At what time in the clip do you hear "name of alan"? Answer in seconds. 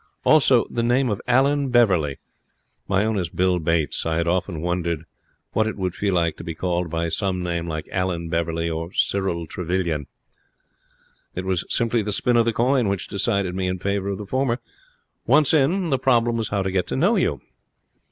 0.81-1.69